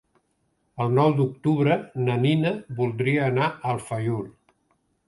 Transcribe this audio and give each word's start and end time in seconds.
El 0.85 0.95
nou 0.99 1.13
d'octubre 1.19 1.77
na 2.09 2.17
Nina 2.25 2.55
voldria 2.81 3.31
anar 3.31 3.53
a 3.53 3.77
Alfauir. 3.77 4.21